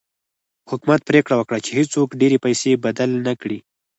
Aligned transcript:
حکومت 0.69 1.01
پرېکړه 1.09 1.35
وکړه 1.37 1.57
چې 1.65 1.71
هېڅوک 1.79 2.09
ډېرې 2.21 2.37
پیسې 2.45 2.81
بدل 2.85 3.09
نه 3.27 3.33
کړي. 3.41 3.59